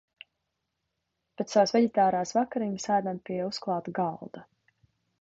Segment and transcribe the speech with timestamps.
[1.41, 4.47] Bet savas veģitārās vakariņas ēdām pie uzklāta galda.